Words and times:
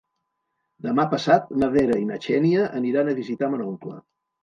Demà 0.85 1.05
passat 1.11 1.53
na 1.65 1.71
Vera 1.77 1.99
i 2.07 2.09
na 2.09 2.19
Xènia 2.27 2.67
aniran 2.83 3.15
a 3.15 3.19
visitar 3.25 3.55
mon 3.57 3.69
oncle. 3.73 4.05